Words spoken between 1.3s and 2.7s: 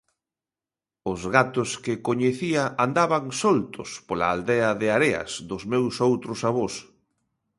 gatos que coñecía